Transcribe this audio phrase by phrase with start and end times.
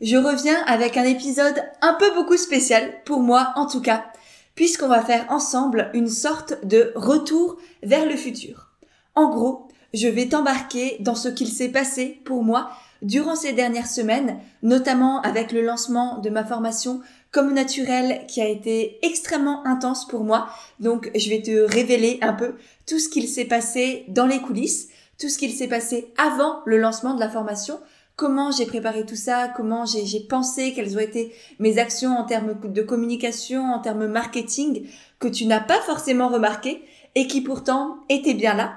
[0.00, 4.04] je reviens avec un épisode un peu beaucoup spécial, pour moi en tout cas,
[4.54, 8.70] puisqu'on va faire ensemble une sorte de retour vers le futur.
[9.14, 12.70] En gros, je vais t'embarquer dans ce qu'il s'est passé pour moi
[13.02, 18.48] durant ces dernières semaines, notamment avec le lancement de ma formation comme naturel qui a
[18.48, 20.48] été extrêmement intense pour moi.
[20.80, 22.54] Donc je vais te révéler un peu
[22.86, 24.88] tout ce qu'il s'est passé dans les coulisses,
[25.18, 27.78] tout ce qu'il s'est passé avant le lancement de la formation
[28.16, 32.54] comment j'ai préparé tout ça, comment j'ai pensé, quelles ont été mes actions en termes
[32.62, 34.86] de communication, en termes marketing,
[35.18, 36.82] que tu n'as pas forcément remarqué
[37.14, 38.76] et qui pourtant étaient bien là.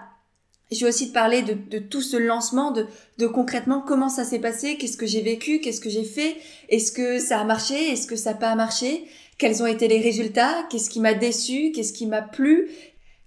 [0.70, 2.88] Je vais aussi te parler de, tout ce lancement, de,
[3.20, 6.36] de concrètement comment ça s'est passé, qu'est-ce que j'ai vécu, qu'est-ce que j'ai fait,
[6.68, 9.06] est-ce que ça a marché, est-ce que ça n'a pas marché,
[9.38, 12.70] quels ont été les résultats, qu'est-ce qui m'a déçu, qu'est-ce qui m'a plu,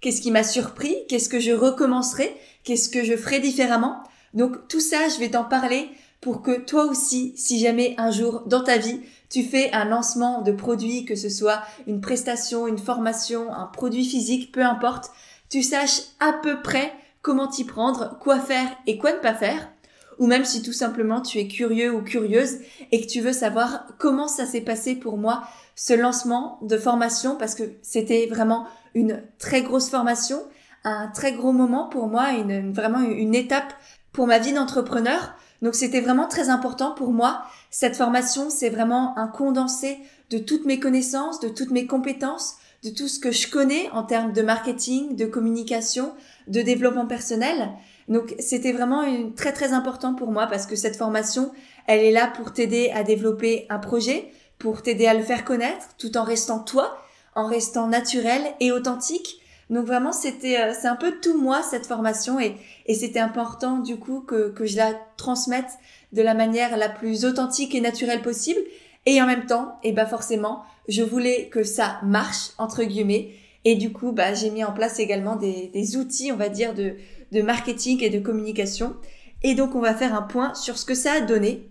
[0.03, 2.35] qu'est-ce qui m'a surpris, qu'est-ce que je recommencerai,
[2.65, 4.03] qu'est-ce que je ferai différemment.
[4.35, 5.89] Donc tout ça, je vais t'en parler
[6.21, 10.43] pour que toi aussi, si jamais un jour dans ta vie, tu fais un lancement
[10.43, 15.11] de produit, que ce soit une prestation, une formation, un produit physique, peu importe,
[15.49, 19.71] tu saches à peu près comment t'y prendre, quoi faire et quoi ne pas faire.
[20.19, 22.59] Ou même si tout simplement tu es curieux ou curieuse
[22.93, 25.45] et que tu veux savoir comment ça s'est passé pour moi,
[25.77, 30.43] ce lancement de formation, parce que c'était vraiment une très grosse formation,
[30.85, 33.73] un très gros moment pour moi, une, vraiment une étape
[34.13, 35.35] pour ma vie d'entrepreneur.
[35.63, 37.43] Donc c'était vraiment très important pour moi.
[37.71, 39.99] Cette formation, c'est vraiment un condensé
[40.31, 44.05] de toutes mes connaissances, de toutes mes compétences, de tout ce que je connais en
[44.05, 46.13] termes de marketing, de communication,
[46.49, 47.71] de développement personnel.
[48.09, 51.53] Donc c'était vraiment une, très très important pour moi parce que cette formation,
[51.87, 55.89] elle est là pour t'aider à développer un projet, pour t'aider à le faire connaître
[55.99, 56.99] tout en restant toi,
[57.35, 59.40] en restant naturel et authentique
[59.71, 62.57] donc vraiment, c'était, euh, c'est un peu tout moi cette formation et,
[62.93, 65.79] c'était important du coup que, que je la transmette
[66.13, 68.61] de la manière la plus authentique et naturelle possible.
[69.07, 73.31] Et en même temps, et bah forcément, je voulais que ça marche entre guillemets.
[73.65, 76.75] Et du coup, bah j'ai mis en place également des, des outils, on va dire,
[76.75, 76.97] de,
[77.31, 78.97] de marketing et de communication.
[79.45, 81.71] Et donc, on va faire un point sur ce que ça a donné.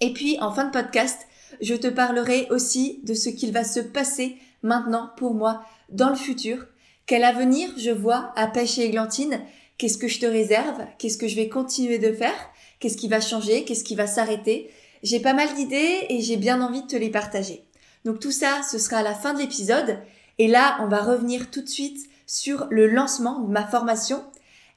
[0.00, 1.26] Et puis, en fin de podcast,
[1.60, 6.16] je te parlerai aussi de ce qu'il va se passer maintenant pour moi dans le
[6.16, 6.66] futur
[7.06, 9.40] quel avenir je vois à Pêche et Églantine?
[9.78, 10.84] Qu'est-ce que je te réserve?
[10.98, 12.50] Qu'est-ce que je vais continuer de faire?
[12.80, 13.64] Qu'est-ce qui va changer?
[13.64, 14.70] Qu'est-ce qui va s'arrêter?
[15.02, 17.62] J'ai pas mal d'idées et j'ai bien envie de te les partager.
[18.04, 19.98] Donc tout ça, ce sera à la fin de l'épisode.
[20.38, 24.24] Et là, on va revenir tout de suite sur le lancement de ma formation.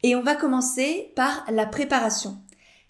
[0.04, 2.38] Et on va commencer par la préparation.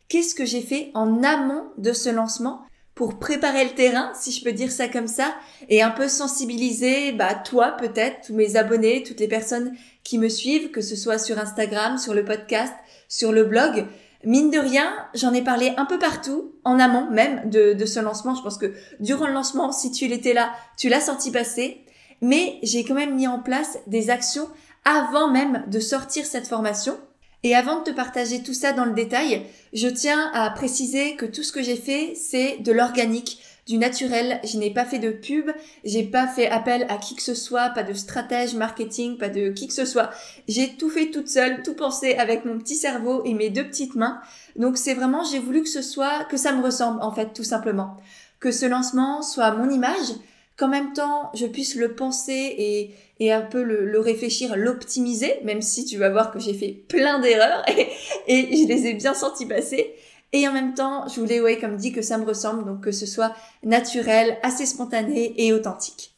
[0.10, 2.62] Qu'est-ce que j'ai fait en amont de ce lancement?
[3.00, 5.34] Pour préparer le terrain, si je peux dire ça comme ça,
[5.70, 9.72] et un peu sensibiliser, bah, toi peut-être, tous mes abonnés, toutes les personnes
[10.04, 12.74] qui me suivent, que ce soit sur Instagram, sur le podcast,
[13.08, 13.86] sur le blog.
[14.26, 18.02] Mine de rien, j'en ai parlé un peu partout, en amont même de, de ce
[18.02, 18.36] lancement.
[18.36, 21.86] Je pense que durant le lancement, si tu l'étais là, tu l'as senti passer.
[22.20, 24.50] Mais j'ai quand même mis en place des actions
[24.84, 26.98] avant même de sortir cette formation
[27.44, 31.26] et avant de te partager tout ça dans le détail, je tiens à préciser que
[31.26, 34.42] tout ce que j'ai fait, c'est de l'organique, du naturel.
[34.44, 35.52] Je n'ai pas fait de pub,
[35.86, 39.50] j'ai pas fait appel à qui que ce soit, pas de stratège marketing, pas de
[39.52, 40.10] qui que ce soit.
[40.48, 43.96] J'ai tout fait toute seule, tout pensé avec mon petit cerveau et mes deux petites
[43.96, 44.20] mains.
[44.56, 47.44] Donc c'est vraiment, j'ai voulu que ce soit, que ça me ressemble en fait, tout
[47.44, 47.98] simplement.
[48.40, 50.16] Que ce lancement soit mon image,
[50.60, 55.62] qu'en même temps je puisse le penser et, et un peu le, réfléchir, l'optimiser, même
[55.62, 57.88] si tu vas voir que j'ai fait plein d'erreurs et,
[58.28, 59.96] et, je les ai bien sentis passer.
[60.32, 62.92] Et en même temps, je voulais, ouais, comme dit, que ça me ressemble, donc que
[62.92, 66.14] ce soit naturel, assez spontané et authentique.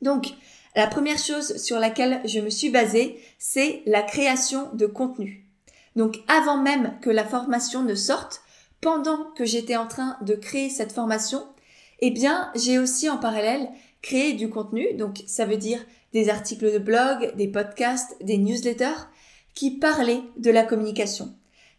[0.00, 0.26] Donc,
[0.76, 5.44] la première chose sur laquelle je me suis basée, c'est la création de contenu.
[5.96, 8.42] Donc, avant même que la formation ne sorte,
[8.80, 11.44] pendant que j'étais en train de créer cette formation,
[12.02, 13.68] eh bien, j'ai aussi en parallèle
[14.02, 15.78] créé du contenu, donc ça veut dire
[16.12, 19.08] des articles de blog, des podcasts, des newsletters,
[19.54, 21.32] qui parlaient de la communication,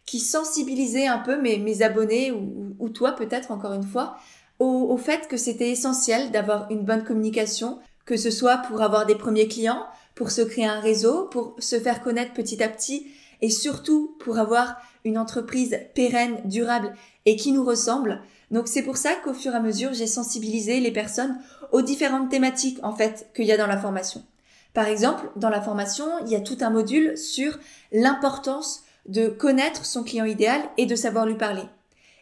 [0.06, 4.16] qui sensibilisaient un peu mes, mes abonnés, ou, toi peut-être encore une fois,
[4.58, 9.04] au, au fait que c'était essentiel d'avoir une bonne communication, que ce soit pour avoir
[9.04, 9.84] des premiers clients,
[10.14, 13.06] pour se créer un réseau, pour se faire connaître petit à petit,
[13.42, 16.94] et surtout pour avoir une entreprise pérenne, durable
[17.26, 18.22] et qui nous ressemble.
[18.54, 21.40] Donc c'est pour ça qu'au fur et à mesure, j'ai sensibilisé les personnes
[21.72, 24.22] aux différentes thématiques en fait qu'il y a dans la formation.
[24.74, 27.58] Par exemple, dans la formation, il y a tout un module sur
[27.90, 31.64] l'importance de connaître son client idéal et de savoir lui parler.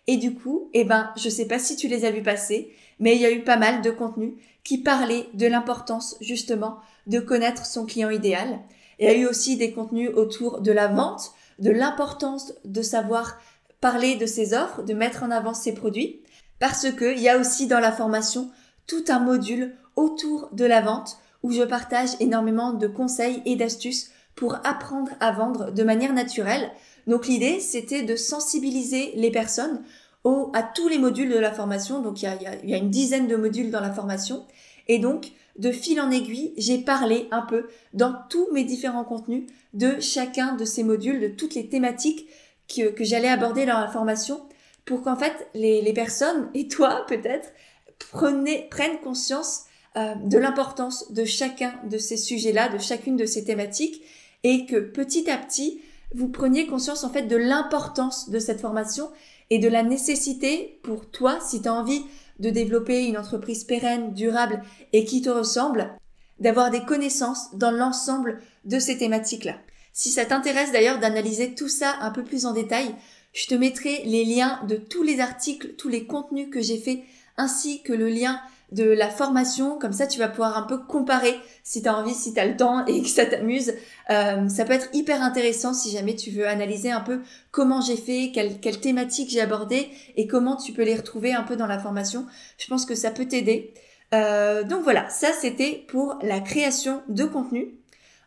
[0.06, 3.14] Et du coup, eh ben, je sais pas si tu les as vus passer, mais
[3.14, 4.32] il y a eu pas mal de contenus
[4.64, 8.58] qui parlaient de l'importance, justement, de connaître son client idéal.
[8.98, 13.38] Il y a eu aussi des contenus autour de la vente, de l'importance de savoir
[13.82, 16.22] parler de ses offres, de mettre en avant ses produits,
[16.60, 18.50] parce que il y a aussi dans la formation
[18.86, 24.10] tout un module autour de la vente où je partage énormément de conseils et d'astuces
[24.36, 26.70] pour apprendre à vendre de manière naturelle.
[27.08, 29.82] Donc l'idée, c'était de sensibiliser les personnes
[30.22, 32.00] au, à tous les modules de la formation.
[32.00, 32.30] Donc il
[32.64, 34.46] y a une dizaine de modules dans la formation.
[34.86, 39.44] Et donc, de fil en aiguille, j'ai parlé un peu dans tous mes différents contenus
[39.74, 42.28] de chacun de ces modules, de toutes les thématiques
[42.68, 44.40] que, que j'allais aborder dans la formation
[44.84, 47.52] pour qu'en fait les, les personnes, et toi peut-être,
[47.98, 49.64] prennent conscience
[49.96, 54.02] euh, de l'importance de chacun de ces sujets-là, de chacune de ces thématiques,
[54.42, 55.80] et que petit à petit,
[56.14, 59.10] vous preniez conscience en fait de l'importance de cette formation
[59.50, 62.02] et de la nécessité pour toi, si tu as envie
[62.38, 64.62] de développer une entreprise pérenne, durable
[64.92, 65.94] et qui te ressemble,
[66.40, 69.56] d'avoir des connaissances dans l'ensemble de ces thématiques-là.
[69.92, 72.94] Si ça t'intéresse d'ailleurs d'analyser tout ça un peu plus en détail,
[73.32, 77.02] je te mettrai les liens de tous les articles, tous les contenus que j'ai fait,
[77.36, 78.40] ainsi que le lien
[78.72, 82.14] de la formation, comme ça tu vas pouvoir un peu comparer si tu as envie,
[82.14, 83.74] si tu as le temps et que ça t'amuse.
[84.10, 87.96] Euh, ça peut être hyper intéressant si jamais tu veux analyser un peu comment j'ai
[87.96, 91.66] fait, quelle, quelle thématique j'ai abordé et comment tu peux les retrouver un peu dans
[91.66, 92.26] la formation.
[92.58, 93.74] Je pense que ça peut t'aider.
[94.14, 97.74] Euh, donc voilà, ça c'était pour la création de contenu.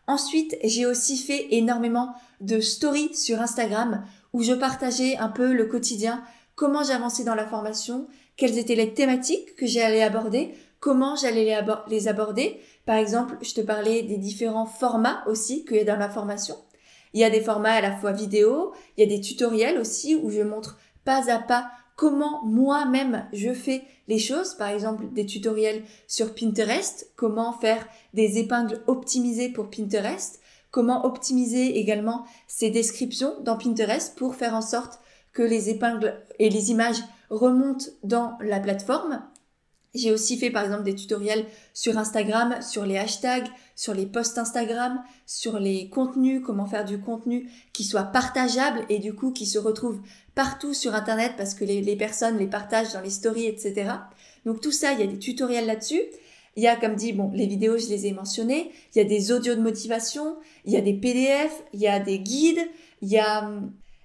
[0.07, 5.66] Ensuite, j'ai aussi fait énormément de stories sur Instagram où je partageais un peu le
[5.66, 6.24] quotidien,
[6.56, 8.07] comment j'avançais dans la formation,
[8.38, 11.46] quelles étaient les thématiques que j'allais aborder, comment j'allais
[11.88, 12.60] les, aborder.
[12.86, 16.56] Par exemple, je te parlais des différents formats aussi qu'il y a dans la formation.
[17.13, 20.16] Il y a des formats à la fois vidéo, il y a des tutoriels aussi
[20.16, 25.26] où je montre pas à pas comment moi-même je fais les choses, par exemple des
[25.26, 30.40] tutoriels sur Pinterest, comment faire des épingles optimisées pour Pinterest,
[30.72, 35.00] comment optimiser également ces descriptions dans Pinterest pour faire en sorte
[35.34, 39.22] que les épingles et les images remontent dans la plateforme.
[39.96, 44.38] J'ai aussi fait par exemple des tutoriels sur Instagram, sur les hashtags, sur les posts
[44.38, 49.46] Instagram, sur les contenus, comment faire du contenu qui soit partageable et du coup qui
[49.46, 50.02] se retrouve
[50.36, 53.90] partout sur Internet parce que les, personnes les partagent dans les stories, etc.
[54.46, 56.02] Donc tout ça, il y a des tutoriels là-dessus.
[56.58, 58.72] Il y a, comme dit, bon, les vidéos, je les ai mentionnées.
[58.94, 62.00] Il y a des audios de motivation, il y a des PDF, il y a
[62.00, 62.66] des guides,
[63.02, 63.50] il y a,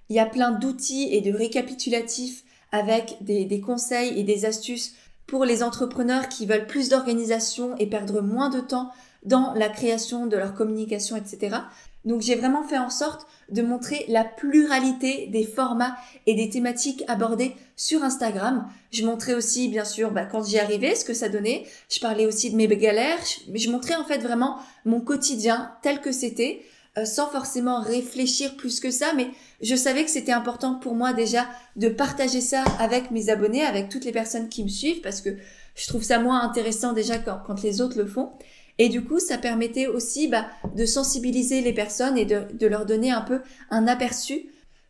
[0.09, 4.93] il y a plein d'outils et de récapitulatifs avec des, des conseils et des astuces
[5.27, 8.91] pour les entrepreneurs qui veulent plus d'organisation et perdre moins de temps
[9.23, 11.57] dans la création de leur communication, etc.
[12.03, 15.95] Donc j'ai vraiment fait en sorte de montrer la pluralité des formats
[16.25, 18.67] et des thématiques abordées sur Instagram.
[18.91, 21.65] Je montrais aussi, bien sûr, bah, quand j'y arrivais, ce que ça donnait.
[21.89, 23.19] Je parlais aussi de mes galères.
[23.23, 26.65] Je, je montrais en fait vraiment mon quotidien tel que c'était.
[26.97, 29.29] Euh, sans forcément réfléchir plus que ça, mais
[29.61, 31.47] je savais que c'était important pour moi déjà
[31.77, 35.29] de partager ça avec mes abonnés, avec toutes les personnes qui me suivent, parce que
[35.75, 38.31] je trouve ça moins intéressant déjà quand, les autres le font.
[38.77, 42.85] Et du coup, ça permettait aussi bah, de sensibiliser les personnes et de, de leur
[42.85, 44.47] donner un peu un aperçu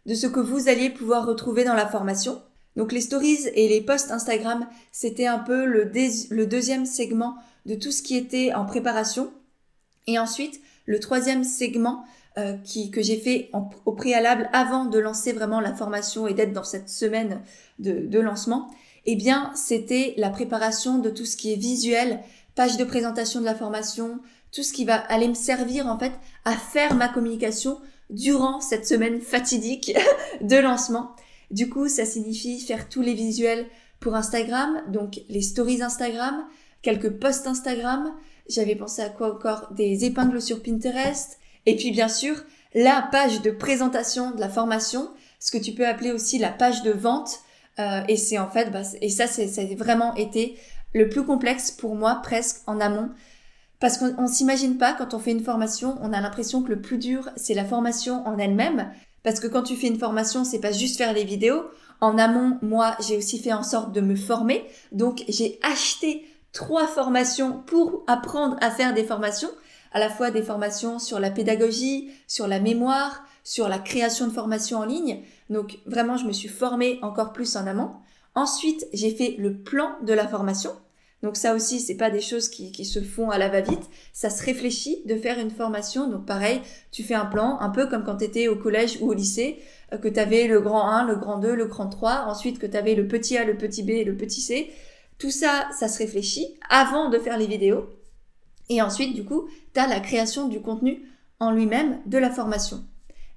[0.08, 2.42] de ce que vous alliez pouvoir retrouver dans la formation.
[2.76, 7.36] Donc les stories et les posts Instagram, c'était un peu le deuxième segment
[7.68, 9.32] de tout ce qui était en préparation.
[10.08, 12.04] Et ensuite, le troisième segment
[12.38, 13.52] euh, qui, que j'ai fait
[13.86, 17.42] au préalable avant de lancer vraiment la formation et d'être dans cette semaine
[17.80, 18.70] de, de lancement,
[19.06, 22.20] eh bien, c'était la préparation de tout ce qui est visuel,
[22.56, 24.20] page de présentation de la formation,
[24.52, 26.12] tout ce qui va aller me servir en fait
[26.46, 29.94] à faire ma communication durant cette semaine fatidique
[30.42, 31.12] de lancement.
[31.50, 33.66] Du coup, ça signifie faire tous les visuels
[34.00, 36.46] pour Instagram, donc les stories Instagram,
[36.82, 38.14] quelques posts Instagram,
[38.52, 39.68] j'avais pensé à quoi encore?
[39.72, 41.40] Des épingles sur Pinterest.
[41.66, 42.36] Et puis bien sûr,
[42.74, 46.84] la page de présentation de la formation, ce que tu peux appeler aussi la page
[46.84, 47.40] de vente.
[47.80, 50.58] Euh, et c'est en fait, bah, et ça, ça a vraiment été
[50.94, 53.10] le plus complexe pour moi presque en amont.
[53.80, 56.98] Parce qu'on s'imagine pas quand on fait une formation, on a l'impression que le plus
[56.98, 58.92] dur, c'est la formation en elle-même.
[59.24, 61.64] Parce que quand tu fais une formation, c'est pas juste faire les vidéos.
[62.00, 64.64] En amont, moi, j'ai aussi fait en sorte de me former.
[64.92, 69.52] Donc, j'ai acheté trois formations pour apprendre à faire des formations,
[69.92, 74.34] à la fois des formations sur la pédagogie, sur la mémoire, sur la création de
[74.34, 75.24] formations en ligne.
[75.50, 77.92] Donc vraiment, je me suis formée encore plus en amont.
[78.36, 80.72] Ensuite, j'ai fait le plan de la formation.
[81.24, 83.90] Donc ça aussi, c'est pas des choses qui, qui se font à la va-vite.
[84.12, 86.10] Ça se réfléchit de faire une formation.
[86.10, 89.10] Donc pareil, tu fais un plan, un peu comme quand tu étais au collège ou
[89.10, 89.60] au lycée,
[89.94, 92.66] euh, que tu avais le grand 1, le grand 2, le grand 3, ensuite que
[92.66, 94.72] tu avais le petit A, le petit B et le petit C.
[95.22, 97.88] Tout ça, ça se réfléchit avant de faire les vidéos.
[98.70, 101.04] Et ensuite, du coup, tu as la création du contenu
[101.40, 102.84] en lui-même de la formation.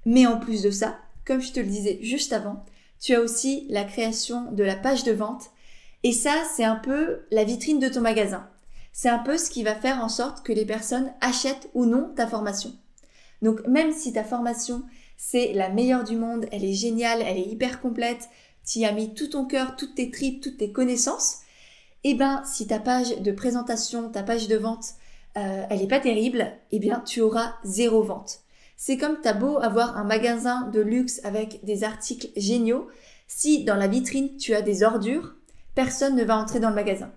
[0.03, 2.65] Mais en plus de ça, comme je te le disais juste avant,
[2.99, 5.51] tu as aussi la création de la page de vente
[6.01, 8.49] et ça, c'est un peu la vitrine de ton magasin.
[8.91, 12.11] C'est un peu ce qui va faire en sorte que les personnes achètent ou non
[12.15, 12.73] ta formation.
[13.43, 14.81] Donc même si ta formation,
[15.17, 18.27] c'est la meilleure du monde, elle est géniale, elle est hyper complète,
[18.65, 21.41] tu y as mis tout ton cœur, toutes tes tripes, toutes tes connaissances,
[22.07, 24.93] eh ben si ta page de présentation, ta page de vente,
[25.37, 28.41] euh, elle n'est pas terrible, eh bien tu auras zéro vente.
[28.77, 32.87] C'est comme t'as beau avoir un magasin de luxe avec des articles géniaux,
[33.27, 35.33] si dans la vitrine tu as des ordures,
[35.73, 37.11] personne ne va entrer dans le magasin.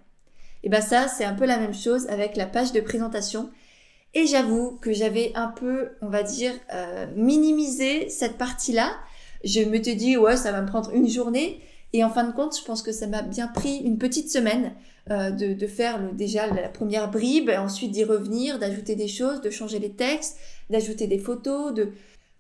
[0.62, 3.50] Et bien ça, c'est un peu la même chose avec la page de présentation.
[4.14, 8.90] Et j'avoue que j'avais un peu, on va dire, euh, minimisé cette partie-là.
[9.44, 11.60] Je me te dis, ouais, ça va me prendre une journée.
[11.92, 14.74] Et en fin de compte, je pense que ça m'a bien pris une petite semaine
[15.10, 19.40] euh, de, de, faire le, déjà la première bribe, ensuite d'y revenir, d'ajouter des choses,
[19.40, 20.36] de changer les textes,
[20.68, 21.92] d'ajouter des photos, de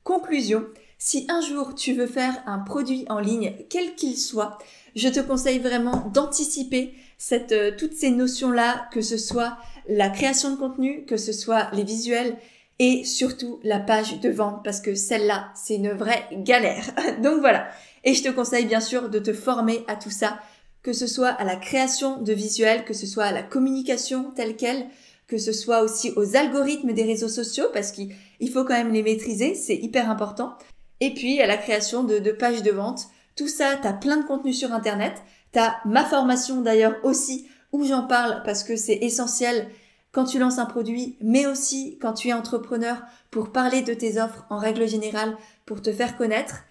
[0.04, 0.66] conclusion.
[0.98, 4.58] Si un jour tu veux faire un produit en ligne, quel qu'il soit,
[4.94, 6.92] je te conseille vraiment d'anticiper
[7.32, 9.56] euh, toutes ces notions-là, que ce soit
[9.88, 12.36] la création de contenu, que ce soit les visuels
[12.78, 16.84] et surtout la page de vente parce que celle-là, c'est une vraie galère.
[17.22, 17.68] Donc voilà.
[18.04, 20.38] Et je te conseille bien sûr de te former à tout ça,
[20.82, 24.56] que ce soit à la création de visuels, que ce soit à la communication telle
[24.56, 24.86] qu'elle,
[25.26, 29.02] que ce soit aussi aux algorithmes des réseaux sociaux parce qu'il faut quand même les
[29.02, 30.54] maîtriser, c'est hyper important.
[31.00, 34.16] Et puis à la création de, de pages de vente tout ça, tu as plein
[34.16, 35.22] de contenu sur Internet.
[35.52, 39.68] Tu as ma formation d'ailleurs aussi où j'en parle parce que c'est essentiel
[40.10, 43.00] quand tu lances un produit, mais aussi quand tu es entrepreneur
[43.30, 45.36] pour parler de tes offres en règle générale,
[45.66, 46.64] pour te faire connaître.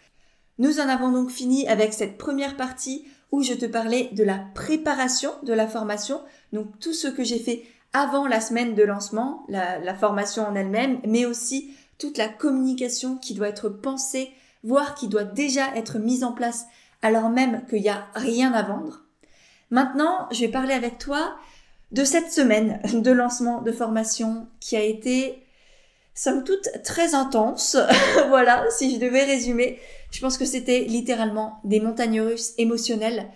[0.59, 4.39] Nous en avons donc fini avec cette première partie où je te parlais de la
[4.55, 6.21] préparation de la formation,
[6.53, 10.99] donc tout ce que j'ai fait avant la semaine de lancement, la, formation en elle-même,
[11.05, 14.31] mais aussi toute la communication qui doit être pensée
[14.63, 16.65] voire qui doit déjà être mise en place
[17.01, 19.03] alors même qu'il n'y a rien à vendre.
[19.69, 21.35] Maintenant, je vais parler avec toi
[21.91, 25.43] de cette semaine de lancement de formation qui a été,
[26.13, 27.77] somme toute, très intense.
[28.29, 29.79] voilà, si je devais résumer,
[30.11, 33.27] je pense que c'était littéralement des montagnes russes émotionnelles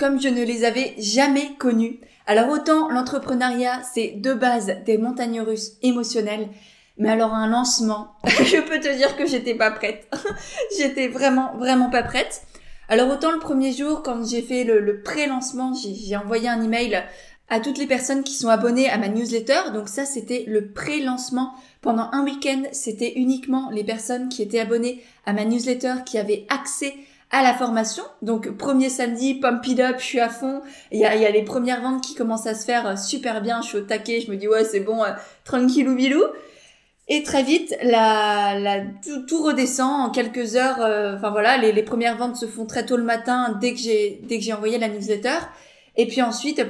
[0.00, 2.00] comme je ne les avais jamais connues.
[2.26, 6.48] Alors autant l'entrepreneuriat, c'est de base des montagnes russes émotionnelles,
[6.96, 10.08] mais alors un lancement, je peux te dire que j'étais pas prête.
[10.78, 12.42] j'étais vraiment vraiment pas prête.
[12.88, 17.02] Alors autant le premier jour quand j'ai fait le, pré-lancement, j'ai envoyé un email
[17.50, 19.72] à toutes les personnes qui sont abonnées à ma newsletter.
[19.74, 21.52] Donc ça c'était le pré-lancement.
[21.82, 26.46] Pendant un week-end, c'était uniquement les personnes qui étaient abonnées à ma newsletter qui avaient
[26.48, 26.94] accès
[27.30, 28.04] à la formation.
[28.22, 30.62] Donc premier samedi, pump it up, je suis à fond.
[30.92, 33.42] Il y a, y a les premières ventes qui commencent à se faire euh, super
[33.42, 33.60] bien.
[33.62, 35.10] Je suis au taquet, je me dis ouais c'est bon, euh,
[35.44, 36.22] tranquillou bilou.
[37.12, 38.82] Et très vite, la, la,
[39.26, 40.80] tout, redescend en quelques heures.
[40.80, 44.20] Euh, enfin voilà, les, premières ventes se font très tôt le matin dès que j'ai
[44.28, 45.38] dès que j'ai envoyé la newsletter.
[45.96, 46.64] Et puis ensuite,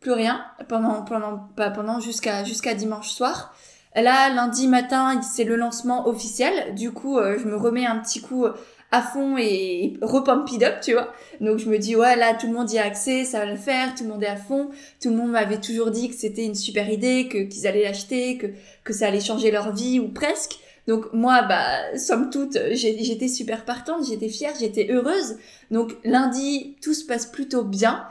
[0.00, 3.54] plus rien pendant pendant pas pendant jusqu'à jusqu'à dimanche soir.
[3.94, 6.74] Là, lundi matin, c'est le lancement officiel.
[6.74, 8.46] Du coup, euh, je me remets un petit coup
[8.90, 11.12] à fond et repumped up, tu vois.
[11.40, 13.56] Donc je me dis ouais là tout le monde y a accès, ça va le
[13.56, 16.44] faire, tout le monde est à fond, tout le monde m'avait toujours dit que c'était
[16.44, 18.46] une super idée, que qu'ils allaient l'acheter, que
[18.84, 20.58] que ça allait changer leur vie ou presque.
[20.86, 25.36] Donc moi bah somme toute j'étais super partante, j'étais fière, j'étais heureuse.
[25.70, 28.06] Donc lundi tout se passe plutôt bien.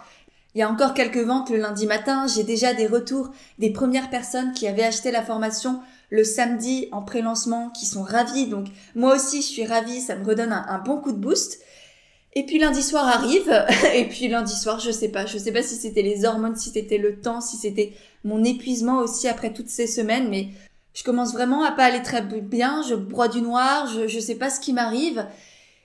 [0.57, 4.09] Il y a encore quelques ventes le lundi matin, j'ai déjà des retours des premières
[4.09, 8.47] personnes qui avaient acheté la formation le samedi en pré-lancement qui sont ravis.
[8.47, 11.61] Donc moi aussi je suis ravie, ça me redonne un, bon coup de boost.
[12.33, 13.53] Et puis lundi soir arrive,
[13.93, 16.71] et puis lundi soir, je sais pas, je sais pas si c'était les hormones, si
[16.71, 20.47] c'était le temps, si c'était mon épuisement aussi après toutes ces semaines, mais
[20.95, 24.33] je commence vraiment à pas aller très bien, je broie du noir, je, je sais
[24.33, 25.23] pas ce qui m'arrive.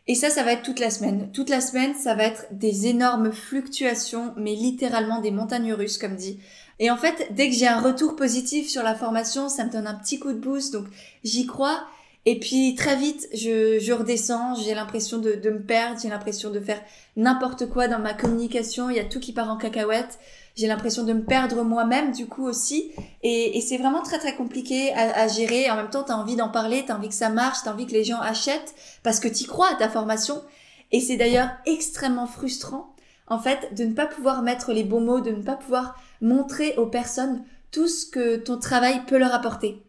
[0.08, 1.30] Et ça, ça va être toute la semaine.
[1.32, 6.16] Toute la semaine, ça va être des énormes fluctuations, mais littéralement des montagnes russes, comme
[6.16, 6.40] dit.
[6.78, 9.86] Et en fait, dès que j'ai un retour positif sur la formation, ça me donne
[9.86, 10.72] un petit coup de boost.
[10.72, 10.86] Donc
[11.22, 11.86] j'y crois.
[12.24, 16.50] Et puis très vite, je, je redescends, j'ai l'impression de, de, me perdre, j'ai l'impression
[16.50, 16.80] de faire
[17.16, 20.20] n'importe quoi dans ma communication, il y a tout qui part en cacahuète,
[20.54, 22.92] j'ai l'impression de me perdre moi-même du coup aussi,
[23.22, 26.36] et, c'est vraiment très très compliqué à, à gérer, en même temps tu as envie
[26.36, 28.74] d'en parler, tu as envie que ça marche, tu as envie que les gens achètent,
[29.02, 30.42] parce que tu crois à ta formation,
[30.90, 32.92] et c'est d'ailleurs extrêmement frustrant
[33.32, 36.76] en fait, de ne pas pouvoir mettre les bons mots, de ne pas pouvoir montrer
[36.76, 39.82] aux personnes tout ce que ton travail peut leur apporter.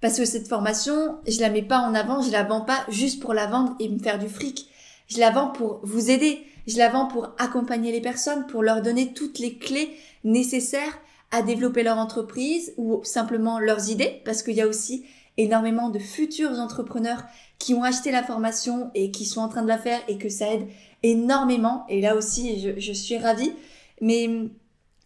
[0.00, 3.20] Parce que cette formation, je la mets pas en avant, je la vends pas juste
[3.20, 4.68] pour la vendre et me faire du fric.
[5.08, 8.82] Je la vends pour vous aider, je la vends pour accompagner les personnes, pour leur
[8.82, 9.90] donner toutes les clés
[10.22, 10.98] nécessaires
[11.30, 15.04] à développer leur entreprise ou simplement leurs idées, parce qu'il y a aussi
[15.38, 17.22] énormément de futurs entrepreneurs
[17.58, 20.28] qui ont acheté la formation et qui sont en train de la faire et que
[20.28, 20.68] ça aide
[21.02, 21.86] énormément.
[21.88, 23.52] Et là aussi, je, suis ravie.
[24.00, 24.28] Mais,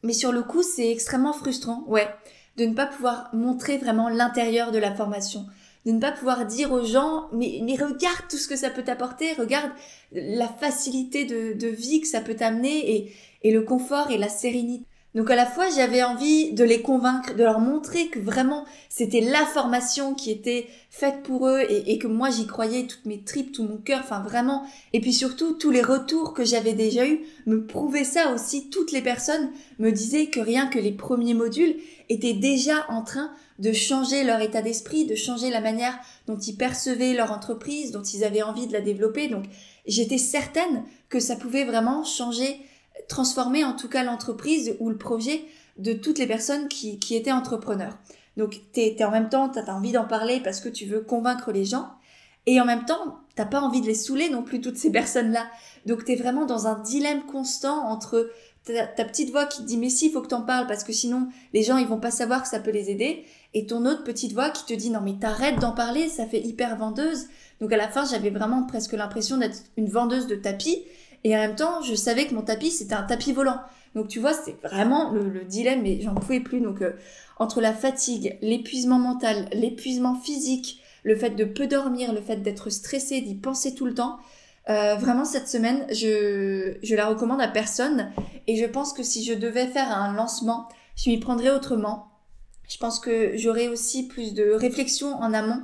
[0.02, 2.08] mais sur le coup, c'est extrêmement frustrant, ouais,
[2.56, 5.46] de ne pas pouvoir montrer vraiment l'intérieur de la formation.
[5.84, 9.32] De ne pas pouvoir dire aux gens, mais, regarde tout ce que ça peut t'apporter,
[9.32, 9.72] regarde
[10.12, 13.12] la facilité de, vie que ça peut t'amener et,
[13.42, 17.34] et le confort et la sérénité donc à la fois j'avais envie de les convaincre,
[17.34, 22.06] de leur montrer que vraiment c'était la formation qui était faite pour eux et, que
[22.06, 24.64] moi j'y croyais toutes mes tripes, tout mon cœur, enfin vraiment.
[24.94, 28.70] Et puis surtout tous les retours que j'avais déjà eus me prouvaient ça aussi.
[28.70, 31.76] Toutes les personnes me disaient que rien que les premiers modules
[32.08, 36.56] étaient déjà en train de changer leur état d'esprit, de changer la manière dont ils
[36.56, 39.28] percevaient leur entreprise, dont ils avaient envie de la développer.
[39.28, 39.44] Donc
[39.86, 42.60] j'étais certaine que ça pouvait vraiment changer
[43.08, 45.44] transformer en tout cas l'entreprise ou le projet
[45.78, 47.96] de toutes les personnes qui, qui étaient entrepreneurs.
[48.36, 51.00] Donc, tu es, en même temps, tu as envie d'en parler parce que tu veux
[51.00, 51.90] convaincre les gens.
[52.46, 55.46] Et en même temps, t'as pas envie de les saouler non plus, toutes ces personnes-là.
[55.86, 58.30] Donc, tu es vraiment dans un dilemme constant entre
[58.64, 60.84] ta, ta, petite voix qui te dit mais si, il faut que t'en parles parce
[60.84, 63.24] que sinon, les gens, ils vont pas savoir que ça peut les aider.
[63.54, 66.40] Et ton autre petite voix qui te dit non mais t'arrêtes d'en parler, ça fait
[66.40, 67.26] hyper vendeuse.
[67.60, 70.84] Donc, à la fin, j'avais vraiment presque l'impression d'être une vendeuse de tapis.
[71.24, 73.60] Et en même temps, je savais que mon tapis, c'était un tapis volant.
[73.94, 76.60] Donc tu vois, c'était vraiment le, dilemme, mais j'en pouvais plus.
[76.60, 76.92] Donc euh,
[77.38, 82.70] entre la fatigue, l'épuisement mental, l'épuisement physique, le fait de peu dormir, le fait d'être
[82.70, 84.18] stressé, d'y penser tout le temps,
[84.68, 88.12] euh, vraiment cette semaine, je, je la recommande à personne.
[88.46, 92.08] Et je pense que si je devais faire un lancement, je m'y prendrais autrement.
[92.68, 95.62] Je pense que j'aurais aussi plus de réflexion en amont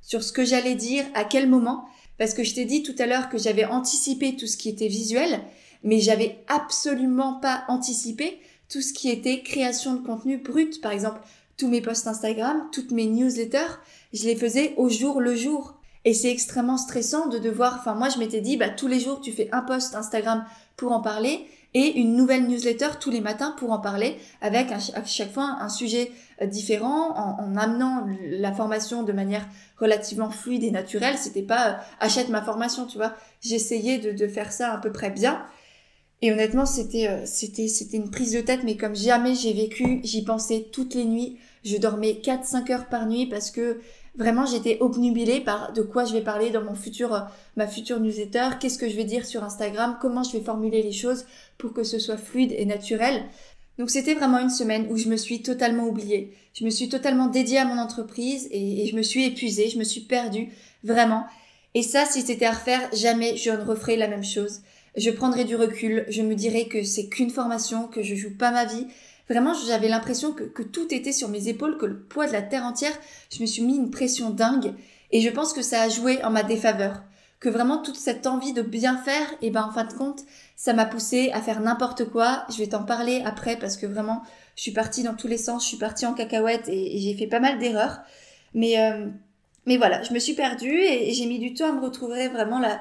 [0.00, 1.84] sur ce que j'allais dire, à quel moment.
[2.16, 4.88] Parce que je t'ai dit tout à l'heure que j'avais anticipé tout ce qui était
[4.88, 5.40] visuel,
[5.84, 10.80] mais j'avais absolument pas anticipé tout ce qui était création de contenu brut.
[10.80, 11.20] Par exemple,
[11.56, 13.78] tous mes posts Instagram, toutes mes newsletters,
[14.12, 15.77] je les faisais au jour le jour.
[16.08, 19.20] Et c'est extrêmement stressant de devoir, enfin moi je m'étais dit, bah tous les jours
[19.20, 20.42] tu fais un post Instagram
[20.74, 21.44] pour en parler
[21.74, 25.68] et une nouvelle newsletter tous les matins pour en parler avec à chaque fois un
[25.68, 29.46] sujet euh, différent en, amenant la formation de manière
[29.78, 31.18] relativement fluide et naturelle.
[31.18, 33.12] C'était pas euh, achète ma formation, tu vois.
[33.42, 35.44] J'essayais de, de faire ça à peu près bien.
[36.22, 40.00] Et honnêtement, c'était euh, c'était c'était une prise de tête, mais comme jamais j'ai vécu,
[40.04, 41.36] j'y pensais toutes les nuits.
[41.64, 43.78] Je dormais 4-5 heures par nuit parce que
[44.18, 48.58] Vraiment, j'étais obnubilée par de quoi je vais parler dans mon futur, ma future newsletter,
[48.60, 51.24] qu'est-ce que je vais dire sur Instagram, comment je vais formuler les choses
[51.56, 53.22] pour que ce soit fluide et naturel?
[53.78, 56.34] Donc c'était vraiment une semaine où je me suis totalement oubliée.
[56.52, 59.84] Je me suis totalement dédiée à mon entreprise et, je me suis épuisée, je me
[59.84, 60.48] suis perdue,
[60.82, 61.24] vraiment.
[61.74, 64.62] Et ça, si c'était à refaire, jamais je ne referais la même chose.
[64.96, 68.50] Je prendrais du recul, je me dirais que c'est qu'une formation, que je joue pas
[68.50, 68.88] ma vie,
[69.28, 72.64] Vraiment, j'avais l'impression que, tout était sur mes épaules, que le poids de la terre
[72.64, 72.96] entière,
[73.30, 74.72] je me suis mis une pression dingue.
[75.10, 77.02] Et je pense que ça a joué en ma défaveur.
[77.38, 80.22] Que vraiment toute cette envie de bien faire, et ben en fin de compte,
[80.56, 82.44] ça m'a poussé à faire n'importe quoi.
[82.50, 84.22] Je vais t'en parler après parce que vraiment,
[84.56, 87.28] je suis partie dans tous les sens, je suis partie en cacahuète et, j'ai fait
[87.28, 88.00] pas mal d'erreurs.
[88.54, 89.06] Mais, euh,
[89.66, 92.28] mais voilà, je me suis perdue et, j'ai mis du temps à me retrouver.
[92.28, 92.80] Vraiment, la,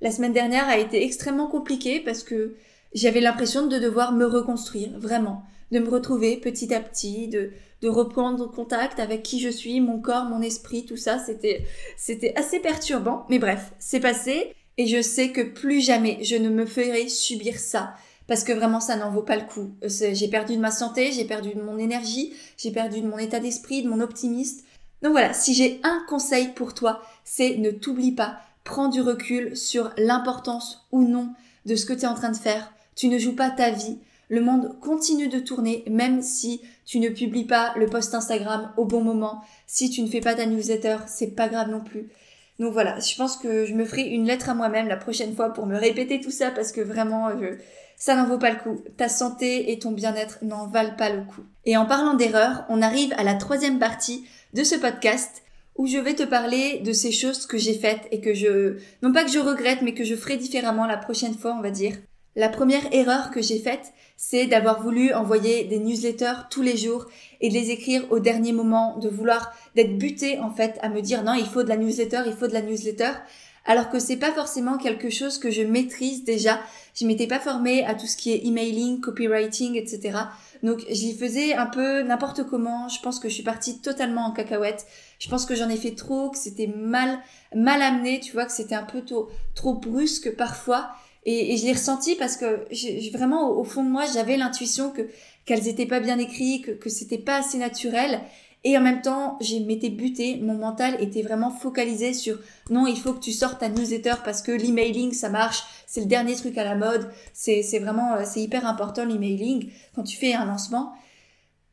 [0.00, 2.54] la semaine dernière a été extrêmement compliquée parce que
[2.94, 7.50] j'avais l'impression de devoir me reconstruire, vraiment de me retrouver petit à petit, de,
[7.82, 11.64] de reprendre contact avec qui je suis, mon corps, mon esprit, tout ça, c'était,
[11.96, 13.26] c'était assez perturbant.
[13.28, 17.58] Mais bref, c'est passé et je sais que plus jamais je ne me ferai subir
[17.58, 17.94] ça.
[18.26, 19.70] Parce que vraiment, ça n'en vaut pas le coup.
[19.82, 23.40] J'ai perdu de ma santé, j'ai perdu de mon énergie, j'ai perdu de mon état
[23.40, 24.64] d'esprit, de mon optimisme.
[25.00, 29.56] Donc voilà, si j'ai un conseil pour toi, c'est ne t'oublie pas, prends du recul
[29.56, 31.30] sur l'importance ou non
[31.64, 32.72] de ce que tu es en train de faire.
[32.96, 37.08] Tu ne joues pas ta vie, le monde continue de tourner même si tu ne
[37.08, 40.98] publies pas le post Instagram au bon moment, si tu ne fais pas ta newsletter,
[41.06, 42.08] c'est pas grave non plus.
[42.58, 45.52] Donc voilà, je pense que je me ferai une lettre à moi-même la prochaine fois
[45.52, 47.28] pour me répéter tout ça parce que vraiment,
[47.96, 48.82] ça n'en vaut pas le coup.
[48.96, 51.42] Ta santé et ton bien-être n'en valent pas le coup.
[51.66, 55.42] Et en parlant d'erreurs, on arrive à la troisième partie de ce podcast
[55.76, 59.12] où je vais te parler de ces choses que j'ai faites et que je, non
[59.12, 61.94] pas que je regrette, mais que je ferai différemment la prochaine fois, on va dire.
[62.34, 67.06] La première erreur que j'ai faite, c'est d'avoir voulu envoyer des newsletters tous les jours
[67.40, 71.00] et de les écrire au dernier moment, de vouloir d'être buté en fait à me
[71.00, 73.12] dire non, il faut de la newsletter, il faut de la newsletter,
[73.64, 76.58] alors que c'est pas forcément quelque chose que je maîtrise déjà.
[76.94, 80.18] Je m'étais pas formée à tout ce qui est emailing, copywriting, etc.
[80.64, 82.88] Donc j'y faisais un peu n'importe comment.
[82.88, 84.84] Je pense que je suis partie totalement en cacahuète.
[85.20, 87.20] Je pense que j'en ai fait trop, que c'était mal
[87.54, 90.90] mal amené, tu vois, que c'était un peu trop, trop brusque parfois.
[91.24, 92.66] Et, je l'ai ressenti parce que
[93.16, 95.02] vraiment au, fond de moi j'avais l'intuition que
[95.44, 98.20] qu'elles étaient pas bien écrites, que, c'était pas assez naturel.
[98.64, 102.38] Et en même temps, j'ai m'étais buté, mon mental était vraiment focalisé sur
[102.70, 106.06] non, il faut que tu sortes ta newsletter parce que l'emailing ça marche, c'est le
[106.06, 110.16] dernier truc à la mode, c'est c'est vraiment euh, c'est hyper important l'emailing quand tu
[110.16, 110.92] fais un lancement.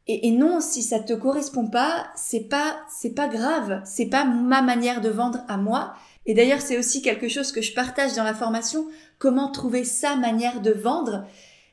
[0.08, 4.24] Et, et, non, si ça te correspond pas, c'est pas c'est pas grave, c'est pas
[4.24, 5.96] ma manière de vendre à moi.
[6.26, 8.88] Et d'ailleurs, c'est aussi quelque chose que je partage dans la formation,
[9.20, 11.26] comment trouver sa manière de vendre.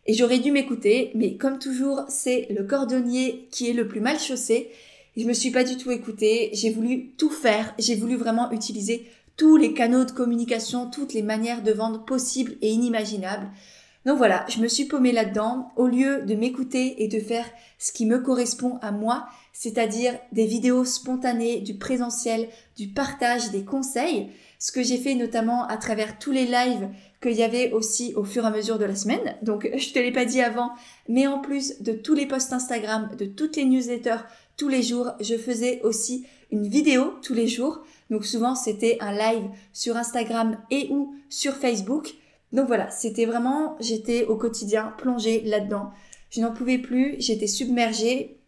[0.06, 4.18] Et j'aurais dû m'écouter, mais comme toujours, c'est le cordonnier qui est le plus mal
[4.18, 4.70] chaussé.
[5.16, 9.06] Je me suis pas du tout écoutée, j'ai voulu tout faire, j'ai voulu vraiment utiliser
[9.36, 13.48] tous les canaux de communication, toutes les manières de vendre possibles et inimaginables.
[14.04, 17.46] Donc voilà, je me suis paumée là-dedans au lieu de m'écouter et de faire
[17.78, 23.64] ce qui me correspond à moi, c'est-à-dire des vidéos spontanées, du présentiel, du partage, des
[23.64, 26.88] conseils, ce que j'ai fait notamment à travers tous les lives
[27.20, 29.36] qu'il y avait aussi au fur et à mesure de la semaine.
[29.42, 30.70] Donc je te l'ai pas dit avant,
[31.08, 34.24] mais en plus de tous les posts Instagram, de toutes les newsletters,
[34.56, 35.12] tous les jours.
[35.20, 37.82] Je faisais aussi une vidéo tous les jours.
[38.10, 42.14] Donc souvent c'était un live sur Instagram et ou sur Facebook.
[42.52, 45.90] Donc voilà, c'était vraiment, j'étais au quotidien plongée là-dedans.
[46.30, 48.38] Je n'en pouvais plus, j'étais submergée.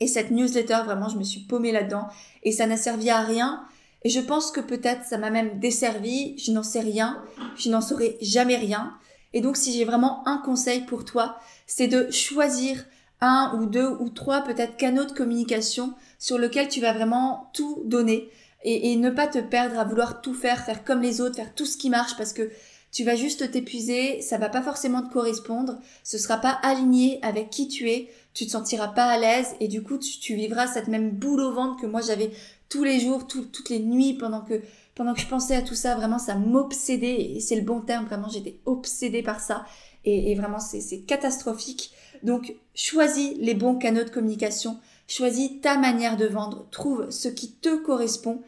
[0.00, 2.08] Et cette newsletter, vraiment, je me suis paumée là-dedans.
[2.42, 3.64] Et ça n'a servi à rien.
[4.04, 6.38] Et je pense que peut-être ça m'a même desservi.
[6.38, 7.22] Je n'en sais rien.
[7.56, 8.94] Je n'en saurai jamais rien.
[9.32, 12.84] Et donc si j'ai vraiment un conseil pour toi, c'est de choisir
[13.20, 17.82] un ou deux ou trois peut-être canaux de communication sur lesquels tu vas vraiment tout
[17.84, 18.30] donner
[18.64, 21.66] et, ne pas te perdre à vouloir tout faire, faire comme les autres, faire tout
[21.66, 22.50] ce qui marche parce que
[22.90, 27.50] tu vas juste t'épuiser, ça va pas forcément te correspondre, ce sera pas aligné avec
[27.50, 30.88] qui tu es, tu te sentiras pas à l'aise et du coup tu, vivras cette
[30.88, 32.30] même boule au ventre que moi j'avais
[32.68, 34.60] tous les jours, toutes les nuits pendant que
[34.94, 38.06] pendant que je pensais à tout ça, vraiment ça m'obsédait et c'est le bon terme,
[38.06, 39.64] vraiment j'étais obsédée par ça
[40.04, 41.92] et, et vraiment c'est catastrophique.
[42.24, 47.52] Donc, choisis les bons canaux de communication, choisis ta manière de vendre, trouve ce qui
[47.52, 48.42] te correspond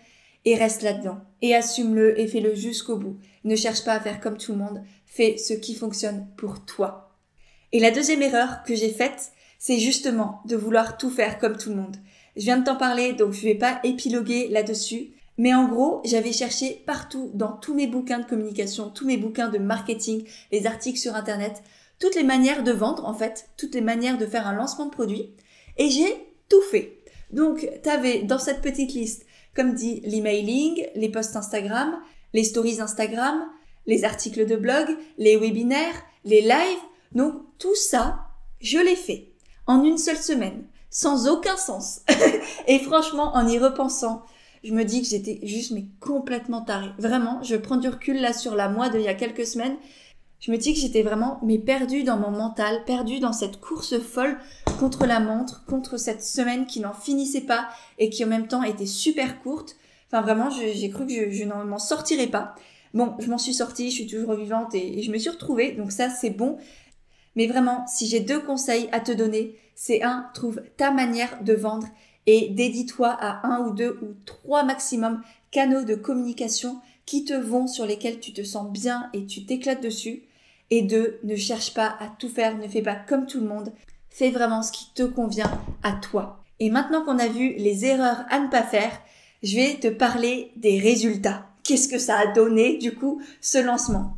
[0.44, 1.18] et reste là-dedans.
[1.42, 3.18] Et assume-le et fais-le jusqu'au bout.
[3.44, 7.16] Ne cherche pas à faire comme tout le monde, fais ce qui fonctionne pour toi.
[7.72, 11.70] Et la deuxième erreur que j'ai faite, c'est justement de vouloir tout faire comme tout
[11.70, 11.96] le monde.
[12.36, 15.10] Je viens de t'en parler, donc je vais pas épiloguer là-dessus.
[15.38, 19.48] Mais en gros, j'avais cherché partout dans tous mes bouquins de communication, tous mes bouquins
[19.48, 21.62] de marketing, les articles sur Internet,
[21.98, 24.90] toutes les manières de vendre, en fait, toutes les manières de faire un lancement de
[24.90, 25.30] produit.
[25.76, 26.14] Et j'ai
[26.48, 26.98] tout fait.
[27.30, 31.98] Donc, tu avais dans cette petite liste, comme dit, l'emailing, les posts Instagram,
[32.32, 33.46] les stories Instagram,
[33.86, 36.82] les articles de blog, les webinaires, les lives.
[37.12, 38.28] Donc, tout ça,
[38.60, 39.32] je l'ai fait
[39.66, 42.00] en une seule semaine, sans aucun sens.
[42.66, 44.22] Et franchement, en y repensant,
[44.62, 46.90] je me dis que j'étais juste mais complètement tarée.
[46.98, 49.76] Vraiment, je prends du recul là sur la moi d'il y a quelques semaines
[50.40, 53.98] je me dis que j'étais vraiment mais perdue dans mon mental, perdue dans cette course
[53.98, 54.38] folle
[54.78, 58.62] contre la montre, contre cette semaine qui n'en finissait pas et qui en même temps
[58.62, 59.76] était super courte.
[60.08, 62.54] Enfin vraiment, j'ai cru que je, n'en m'en sortirais pas.
[62.94, 65.92] Bon, je m'en suis sortie, je suis toujours vivante et, je me suis retrouvée, donc
[65.92, 66.56] ça c'est bon.
[67.36, 71.52] Mais vraiment, si j'ai deux conseils à te donner, c'est un, trouve ta manière de
[71.52, 71.86] vendre
[72.26, 77.66] et dédie-toi à un ou deux ou trois maximum canaux de communication qui te vont,
[77.66, 80.22] sur lesquels tu te sens bien et tu t'éclates dessus.
[80.70, 83.72] Et deux, ne cherche pas à tout faire, ne fais pas comme tout le monde.
[84.08, 85.50] Fais vraiment ce qui te convient
[85.82, 86.44] à toi.
[86.60, 88.92] Et maintenant qu'on a vu les erreurs à ne pas faire,
[89.42, 91.46] je vais te parler des résultats.
[91.64, 94.16] Qu'est-ce que ça a donné, du coup, ce lancement?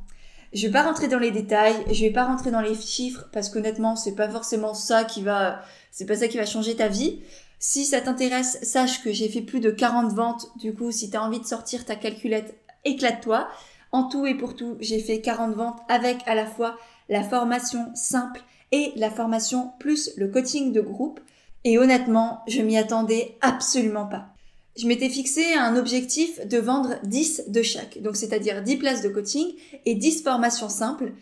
[0.53, 3.49] Je vais pas rentrer dans les détails, je vais pas rentrer dans les chiffres parce
[3.49, 7.21] qu'honnêtement, c'est pas forcément ça qui va, c'est pas ça qui va changer ta vie.
[7.59, 10.49] Si ça t'intéresse, sache que j'ai fait plus de 40 ventes.
[10.57, 13.49] Du coup, si tu as envie de sortir ta calculette, éclate-toi.
[13.92, 16.76] En tout et pour tout, j'ai fait 40 ventes avec à la fois
[17.11, 18.40] la formation simple
[18.72, 21.20] et la formation plus le coaching de groupe.
[21.64, 24.28] Et honnêtement, je m'y attendais absolument pas.
[24.76, 29.11] Je m'étais fixé un objectif de vendre 10 de chaque, donc c'est-à-dire 10 places de
[29.11, 29.52] coaching
[29.85, 31.12] et 10 formations simples.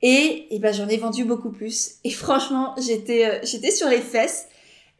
[0.00, 1.96] Et, et ben j'en ai vendu beaucoup plus.
[2.04, 4.46] Et franchement, j'étais euh, j'étais sur les fesses.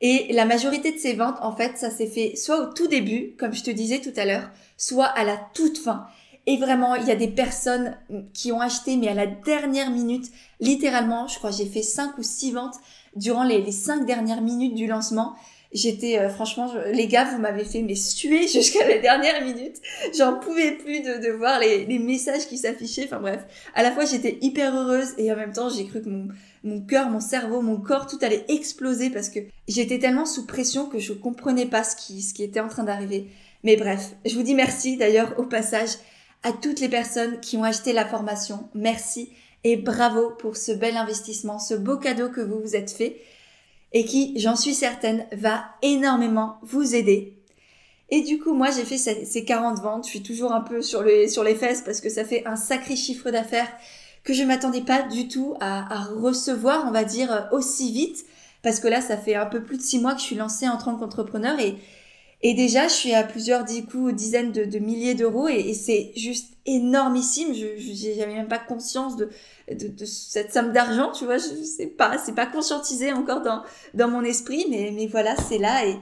[0.02, 3.34] Et la majorité de ces ventes, en fait, ça s'est fait soit au tout début,
[3.38, 6.06] comme je te disais tout à l'heure, soit à la toute fin.
[6.50, 7.96] Et vraiment, il y a des personnes
[8.34, 10.26] qui ont acheté, mais à la dernière minute,
[10.58, 12.74] littéralement, je crois j'ai fait 5 ou 6 ventes
[13.14, 15.36] durant les, les 5 dernières minutes du lancement.
[15.72, 19.76] J'étais euh, franchement, les gars, vous m'avez fait mais suer jusqu'à la dernière minute.
[20.18, 23.04] J'en pouvais plus de, voir les, les messages qui s'affichaient.
[23.04, 23.44] Enfin bref,
[23.76, 26.26] à la fois j'étais hyper heureuse et en même temps j'ai cru que mon
[26.64, 30.86] mon cœur, mon cerveau, mon corps, tout allait exploser parce que j'étais tellement sous pression
[30.86, 33.28] que je comprenais pas ce qui ce qui était en train d'arriver.
[33.62, 35.90] Mais bref, je vous dis merci d'ailleurs au passage
[36.42, 38.68] à toutes les personnes qui ont acheté la formation.
[38.74, 39.30] Merci
[39.64, 43.20] et bravo pour ce bel investissement, ce beau cadeau que vous vous êtes fait
[43.92, 47.36] et qui, j'en suis certaine, va énormément vous aider.
[48.10, 50.04] Et du coup, moi, j'ai fait ces 40 ventes.
[50.04, 53.30] Je suis toujours un peu sur les, fesses parce que ça fait un sacré chiffre
[53.30, 53.70] d'affaires
[54.24, 58.24] que je m'attendais pas du tout à, à, recevoir, on va dire, aussi vite.
[58.62, 60.68] Parce que là, ça fait un peu plus de six mois que je suis lancée
[60.68, 61.76] en tant qu'entrepreneur et,
[62.42, 66.54] et déjà, je suis à plusieurs du coup, dizaines de, milliers d'euros et, c'est juste
[66.64, 67.54] énormissime.
[67.54, 69.28] Je j'avais même pas conscience de,
[69.70, 71.36] de, de cette somme d'argent, tu vois.
[71.36, 73.62] Je sais pas, c'est pas conscientisé encore dans
[73.94, 75.96] dans mon esprit, mais mais voilà, c'est là et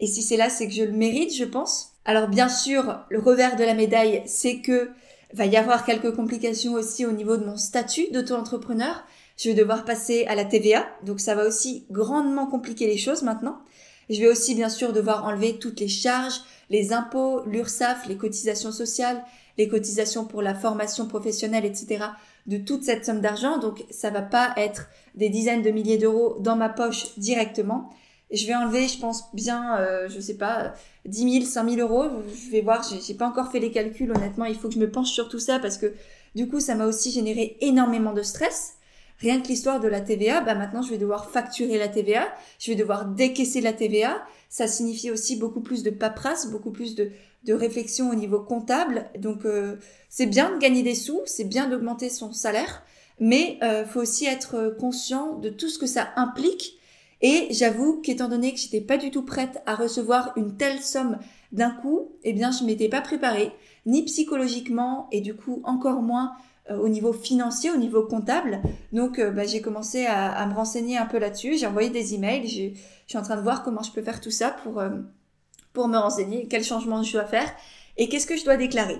[0.00, 1.92] et si c'est là, c'est que je le mérite, je pense.
[2.04, 4.90] Alors bien sûr, le revers de la médaille, c'est que
[5.32, 9.04] va y avoir quelques complications aussi au niveau de mon statut d'auto-entrepreneur.
[9.36, 13.22] Je vais devoir passer à la TVA, donc ça va aussi grandement compliquer les choses
[13.22, 13.58] maintenant.
[14.10, 16.40] Je vais aussi bien sûr devoir enlever toutes les charges,
[16.70, 19.24] les impôts, l'URSSAF, les cotisations sociales,
[19.58, 22.06] les cotisations pour la formation professionnelle, etc.
[22.46, 23.58] de toute cette somme d'argent.
[23.58, 27.90] Donc ça va pas être des dizaines de milliers d'euros dans ma poche directement.
[28.30, 30.74] Je vais enlever, je pense bien, euh, je sais pas,
[31.06, 32.10] 10 000, 5 000 euros.
[32.34, 34.46] Je vais voir, j'ai pas encore fait les calculs, honnêtement.
[34.46, 35.94] Il faut que je me penche sur tout ça parce que
[36.34, 38.74] du coup, ça m'a aussi généré énormément de stress.
[39.20, 42.26] Rien que l'histoire de la TVA, bah maintenant je vais devoir facturer la TVA,
[42.58, 44.22] je vais devoir décaisser la TVA.
[44.48, 47.10] Ça signifie aussi beaucoup plus de paperasse, beaucoup plus de,
[47.44, 49.06] de réflexion au niveau comptable.
[49.18, 49.76] Donc euh,
[50.08, 52.82] c'est bien de gagner des sous, c'est bien d'augmenter son salaire,
[53.20, 56.78] mais euh, faut aussi être conscient de tout ce que ça implique.
[57.22, 61.18] Et j'avoue qu'étant donné que j'étais pas du tout prête à recevoir une telle somme
[61.52, 63.52] d'un coup, eh bien je m'étais pas préparée,
[63.86, 68.60] ni psychologiquement et du coup encore moins euh, au niveau financier, au niveau comptable.
[68.92, 71.58] Donc, euh, bah, j'ai commencé à, me renseigner un peu là-dessus.
[71.58, 72.48] J'ai envoyé des emails.
[72.48, 74.90] Je suis en train de voir comment je peux faire tout ça pour, euh,
[75.72, 77.50] pour me renseigner, quels changements je dois faire
[77.96, 78.98] et qu'est-ce que je dois déclarer.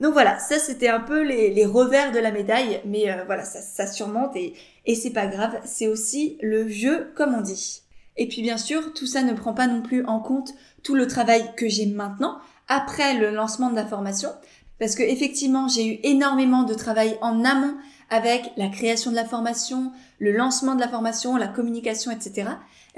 [0.00, 3.60] Donc voilà, ça c'était un peu les, les, revers de la médaille, mais voilà, ça,
[3.60, 4.54] ça surmonte et,
[4.86, 7.82] et c'est pas grave, c'est aussi le jeu comme on dit.
[8.16, 11.06] Et puis bien sûr, tout ça ne prend pas non plus en compte tout le
[11.06, 14.30] travail que j'ai maintenant, après le lancement de la formation,
[14.78, 17.74] parce que effectivement, j'ai eu énormément de travail en amont
[18.10, 22.50] avec la création de la formation, le lancement de la formation, la communication, etc.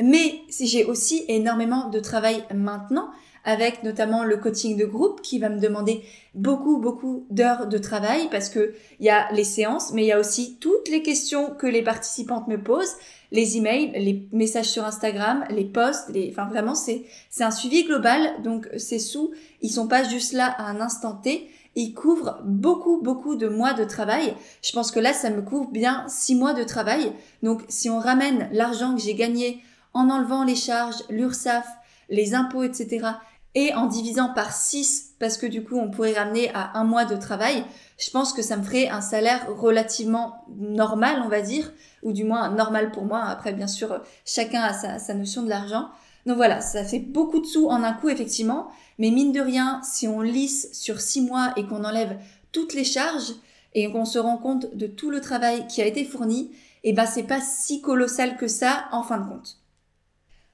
[0.02, 3.08] Mais j'ai aussi énormément de travail maintenant
[3.46, 6.02] avec notamment le coaching de groupe qui va me demander
[6.34, 10.12] beaucoup, beaucoup d'heures de travail parce que il y a les séances, mais il y
[10.12, 12.96] a aussi toutes les questions que les participantes me posent,
[13.30, 17.84] les emails, les messages sur Instagram, les posts, les, enfin vraiment c'est, c'est un suivi
[17.84, 18.42] global.
[18.42, 19.30] Donc ces sous,
[19.62, 23.74] ils sont pas juste là à un instant T il couvre beaucoup, beaucoup de mois
[23.74, 24.34] de travail.
[24.62, 27.12] Je pense que là, ça me couvre bien six mois de travail.
[27.42, 29.62] Donc, si on ramène l'argent que j'ai gagné
[29.92, 31.66] en enlevant les charges, l'URSSAF,
[32.08, 33.06] les impôts, etc.,
[33.54, 37.06] et en divisant par 6, parce que du coup, on pourrait ramener à un mois
[37.06, 37.64] de travail,
[37.98, 42.24] je pense que ça me ferait un salaire relativement normal, on va dire, ou du
[42.24, 43.24] moins normal pour moi.
[43.24, 45.88] Après, bien sûr, chacun a sa notion de l'argent.
[46.26, 48.68] Donc voilà, ça fait beaucoup de sous en un coup, effectivement.
[48.98, 52.18] Mais mine de rien, si on lisse sur six mois et qu'on enlève
[52.52, 53.34] toutes les charges
[53.74, 56.50] et qu'on se rend compte de tout le travail qui a été fourni,
[56.82, 59.58] eh ben c'est pas si colossal que ça en fin de compte.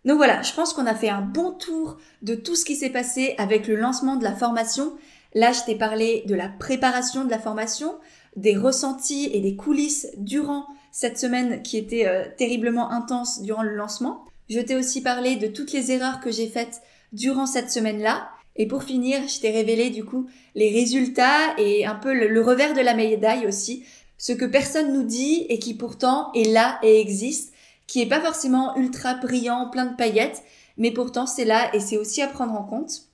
[0.04, 2.90] Donc voilà, je pense qu'on a fait un bon tour de tout ce qui s'est
[2.90, 4.92] passé avec le lancement de la formation.
[5.34, 7.94] Là, je t'ai parlé de la préparation de la formation,
[8.36, 13.74] des ressentis et des coulisses durant cette semaine qui était euh, terriblement intense durant le
[13.74, 14.24] lancement.
[14.48, 18.28] Je t'ai aussi parlé de toutes les erreurs que j'ai faites durant cette semaine-là.
[18.56, 22.74] Et pour finir, je t'ai révélé du coup les résultats et un peu le, revers
[22.74, 23.84] de la médaille aussi,
[24.18, 27.52] ce que personne nous dit et qui pourtant est là et existe,
[27.86, 30.42] qui est pas forcément ultra brillant, plein de paillettes,
[30.76, 33.08] mais pourtant c'est là et c'est aussi à prendre en compte.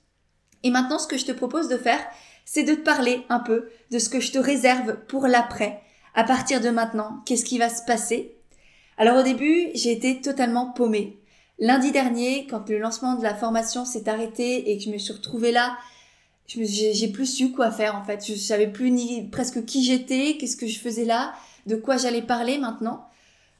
[0.63, 1.99] Et maintenant, ce que je te propose de faire,
[2.43, 5.81] c'est de te parler un peu de ce que je te réserve pour l'après.
[6.15, 8.38] À partir de maintenant, qu'est-ce qui va se passer?
[8.99, 11.19] Alors au début, j'ai été totalement paumée.
[11.57, 15.13] Lundi dernier, quand le lancement de la formation s'est arrêté et que je me suis
[15.13, 15.77] retrouvée là,
[16.47, 18.25] j'ai plus su quoi faire en fait.
[18.27, 21.33] Je savais plus ni presque qui j'étais, qu'est-ce que je faisais là,
[21.65, 23.05] de quoi j'allais parler maintenant.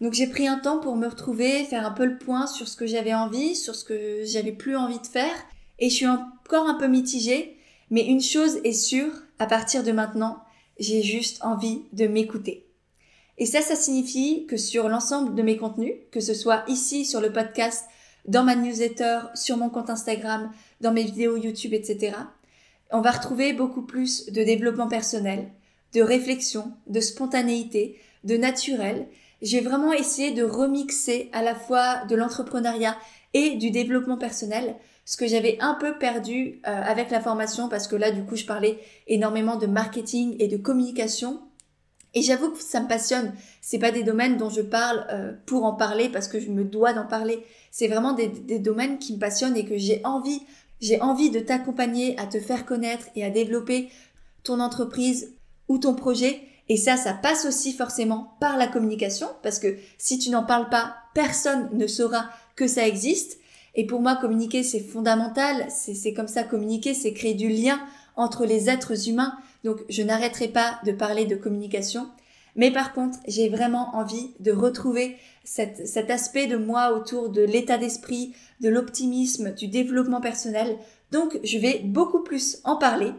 [0.02, 2.76] Donc j'ai pris un temps pour me retrouver, faire un peu le point sur ce
[2.76, 5.32] que j'avais envie, sur ce que j'avais plus envie de faire.
[5.80, 7.56] Et je suis encore un peu mitigée,
[7.92, 10.44] mais une chose est sûre, à partir de maintenant,
[10.80, 12.69] j'ai juste envie de m'écouter.
[13.40, 17.22] Et ça, ça signifie que sur l'ensemble de mes contenus, que ce soit ici sur
[17.22, 17.86] le podcast
[18.26, 22.18] dans ma newsletter, sur mon compte Instagram, dans mes vidéos YouTube, etc.
[22.92, 25.50] On va retrouver beaucoup plus de développement personnel,
[25.94, 29.08] de réflexion, de spontanéité, de naturel.
[29.42, 32.98] J'ai vraiment essayé de remixer à la fois de l'entrepreneuriat
[33.34, 34.76] et du développement personnel,
[35.06, 38.36] ce que j'avais un peu perdu euh, avec la formation parce que là du coup
[38.36, 41.40] je parlais énormément de marketing et de communication
[42.14, 43.34] et j'avoue que ça me passionne.
[43.62, 46.64] C'est pas des domaines dont je parle euh, pour en parler parce que je me
[46.64, 47.46] dois d'en parler.
[47.72, 50.42] C'est vraiment des, des, domaines qui me passionnent et que j'ai envie.
[50.82, 53.90] J'ai envie de t'accompagner à te faire connaître et à développer
[54.44, 55.36] ton entreprise
[55.68, 56.42] ou ton projet.
[56.68, 60.70] Et ça, ça passe aussi forcément par la communication parce que si tu n'en parles
[60.70, 63.38] pas, personne ne saura que ça existe.
[63.76, 65.68] Et pour moi, communiquer, c'est fondamental.
[65.70, 67.80] C'est comme ça, communiquer, c'est créer du lien
[68.16, 69.38] entre les êtres humains.
[69.64, 72.10] Donc, je n'arrêterai pas de parler de communication.
[72.56, 77.78] Mais par contre, j'ai vraiment envie de retrouver cet aspect de moi autour de l'état
[77.78, 80.78] d'esprit, de l'optimisme, du développement personnel.
[81.12, 83.12] Donc, je vais beaucoup plus en parler.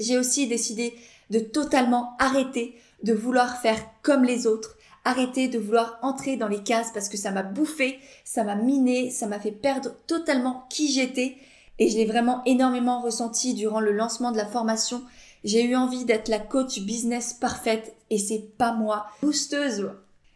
[0.00, 0.94] J'ai aussi décidé
[1.30, 6.62] de totalement arrêter de vouloir faire comme les autres, arrêter de vouloir entrer dans les
[6.62, 10.90] cases parce que ça m'a bouffé, ça m'a miné, ça m'a fait perdre totalement qui
[10.90, 11.36] j'étais
[11.78, 15.02] et je l'ai vraiment énormément ressenti durant le lancement de la formation.
[15.44, 19.06] J'ai eu envie d'être la coach business parfaite et c'est pas moi.
[19.22, 19.90] Boosteuse.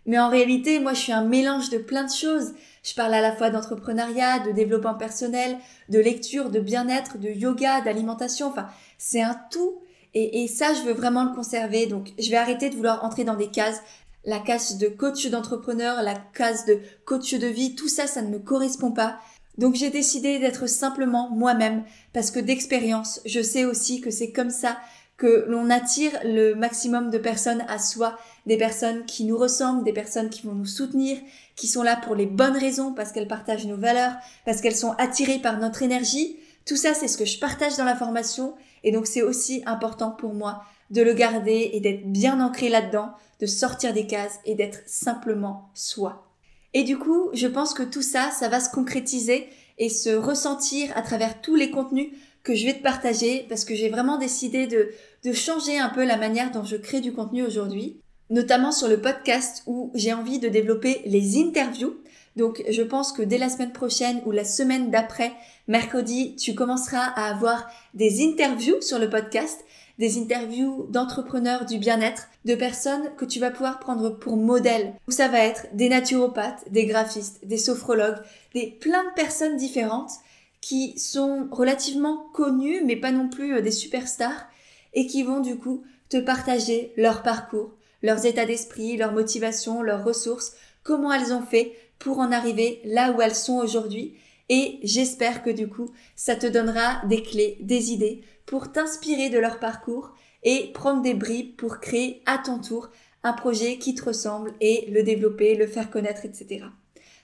[0.04, 2.52] Mais en réalité, moi je suis un mélange de plein de choses.
[2.82, 5.56] Je parle à la fois d'entrepreneuriat, de développement personnel,
[5.88, 8.48] de lecture, de bien-être, de yoga, d'alimentation.
[8.48, 8.68] Enfin,
[8.98, 9.80] c'est un tout.
[10.14, 11.86] Et, et, ça, je veux vraiment le conserver.
[11.86, 13.82] Donc, je vais arrêter de vouloir entrer dans des cases.
[14.24, 18.28] La case de coach d'entrepreneur, la case de coach de vie, tout ça, ça ne
[18.28, 19.18] me correspond pas.
[19.58, 24.50] Donc j'ai décidé d'être simplement moi-même parce que d'expérience, je sais aussi que c'est comme
[24.50, 24.78] ça
[25.18, 29.92] que l'on attire le maximum de personnes à soi, des personnes qui nous ressemblent, des
[29.92, 31.18] personnes qui vont nous soutenir,
[31.56, 34.14] qui sont là pour les bonnes raisons, parce qu'elles partagent nos valeurs,
[34.46, 36.36] parce qu'elles sont attirées par notre énergie.
[36.64, 38.54] Tout ça, c'est ce que je partage dans la formation,
[38.84, 43.10] et donc c'est aussi important pour moi de le garder et d'être bien ancré là-dedans,
[43.40, 46.28] de sortir des cases et d'être simplement soi.
[46.74, 50.96] Et du coup, je pense que tout ça, ça va se concrétiser et se ressentir
[50.96, 52.10] à travers tous les contenus
[52.42, 54.90] que je vais te partager parce que j'ai vraiment décidé de,
[55.24, 59.00] de changer un peu la manière dont je crée du contenu aujourd'hui, notamment sur le
[59.00, 61.96] podcast où j'ai envie de développer les interviews.
[62.36, 65.32] Donc je pense que dès la semaine prochaine ou la semaine d'après,
[65.66, 69.64] mercredi, tu commenceras à avoir des interviews sur le podcast
[69.98, 74.94] des interviews d'entrepreneurs du bien-être, de personnes que tu vas pouvoir prendre pour modèle.
[75.08, 78.22] Où ça va être des naturopathes, des graphistes, des sophrologues,
[78.54, 80.12] des plein de personnes différentes
[80.60, 84.46] qui sont relativement connues mais pas non plus euh, des superstars
[84.94, 90.04] et qui vont du coup te partager leur parcours, leurs états d'esprit, leurs motivations, leurs
[90.04, 94.14] ressources, comment elles ont fait pour en arriver là où elles sont aujourd'hui
[94.48, 99.38] et j'espère que du coup ça te donnera des clés, des idées pour t'inspirer de
[99.38, 102.88] leur parcours et prendre des bribes pour créer à ton tour
[103.22, 106.64] un projet qui te ressemble et le développer, le faire connaître, etc.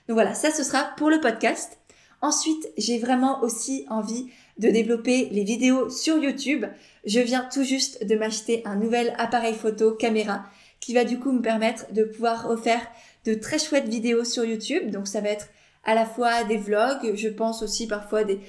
[0.07, 1.79] Donc voilà, ça ce sera pour le podcast.
[2.21, 6.65] Ensuite, j'ai vraiment aussi envie de développer les vidéos sur YouTube.
[7.05, 10.45] Je viens tout juste de m'acheter un nouvel appareil photo caméra
[10.79, 12.85] qui va du coup me permettre de pouvoir refaire
[13.25, 14.91] de très chouettes vidéos sur YouTube.
[14.91, 15.47] Donc ça va être
[15.83, 18.39] à la fois des vlogs, je pense aussi parfois des,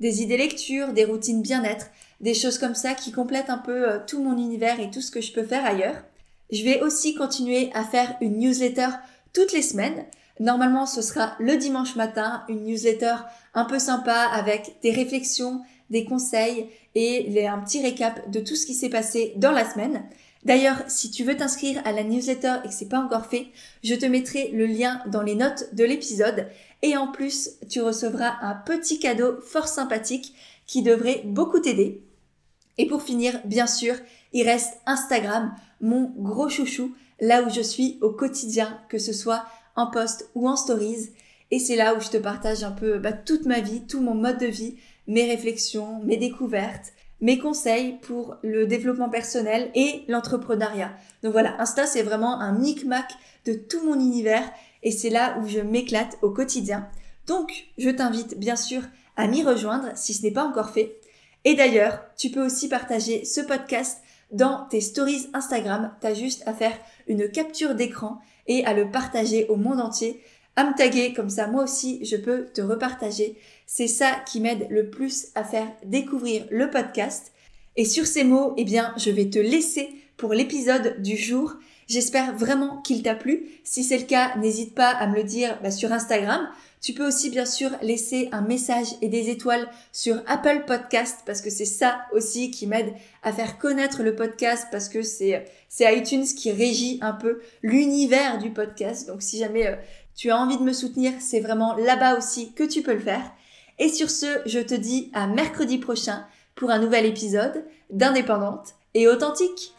[0.00, 1.86] idées lecture, des routines bien-être,
[2.20, 5.10] des choses comme ça qui complètent un peu euh, tout mon univers et tout ce
[5.10, 6.02] que je peux faire ailleurs.
[6.50, 8.88] Je vais aussi continuer à faire une newsletter
[9.32, 10.04] toutes les semaines.
[10.40, 13.16] Normalement, ce sera le dimanche matin, une newsletter
[13.54, 18.66] un peu sympa avec des réflexions, des conseils et un petit récap de tout ce
[18.66, 20.04] qui s'est passé dans la semaine.
[20.44, 23.46] D'ailleurs, si tu veux t'inscrire à la newsletter et que c'est pas encore fait,
[23.84, 26.48] je te mettrai le lien dans les notes de l'épisode
[26.82, 30.34] et en plus, tu recevras un petit cadeau fort sympathique
[30.66, 32.02] qui devrait beaucoup t'aider.
[32.78, 33.94] Et pour finir, bien sûr,
[34.32, 39.44] il reste Instagram, mon gros chouchou, là où je suis au quotidien, que ce soit
[39.76, 41.10] en post ou en stories.
[41.50, 44.14] Et c'est là où je te partage un peu bah, toute ma vie, tout mon
[44.14, 44.76] mode de vie,
[45.06, 50.92] mes réflexions, mes découvertes, mes conseils pour le développement personnel et l'entrepreneuriat.
[51.22, 53.12] Donc voilà, Insta c'est vraiment un micmac
[53.44, 54.50] de tout mon univers
[54.82, 56.88] et c'est là où je m'éclate au quotidien.
[57.26, 58.82] Donc je t'invite bien sûr
[59.16, 60.96] à m'y rejoindre si ce n'est pas encore fait.
[61.44, 63.98] Et d'ailleurs, tu peux aussi partager ce podcast
[64.30, 65.92] dans tes stories Instagram.
[66.00, 66.76] T'as juste à faire
[67.06, 70.20] une capture d'écran et à le partager au monde entier,
[70.56, 73.36] à me taguer comme ça moi aussi je peux te repartager.
[73.66, 77.32] C'est ça qui m'aide le plus à faire découvrir le podcast.
[77.76, 79.88] Et sur ces mots, eh bien, je vais te laisser
[80.18, 81.54] pour l'épisode du jour.
[81.88, 83.48] J'espère vraiment qu'il t'a plu.
[83.64, 86.48] Si c'est le cas, n'hésite pas à me le dire bah, sur Instagram.
[86.82, 91.40] Tu peux aussi bien sûr laisser un message et des étoiles sur Apple Podcast parce
[91.40, 95.96] que c'est ça aussi qui m'aide à faire connaître le podcast parce que c'est c'est
[95.96, 99.06] iTunes qui régit un peu l'univers du podcast.
[99.06, 99.76] Donc si jamais euh,
[100.16, 103.30] tu as envie de me soutenir, c'est vraiment là-bas aussi que tu peux le faire.
[103.78, 106.26] Et sur ce, je te dis à mercredi prochain
[106.56, 109.72] pour un nouvel épisode d'Indépendante et authentique.